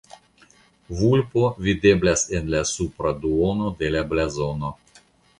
[0.99, 4.73] Vulpo videblas en la supra duono de la blazono.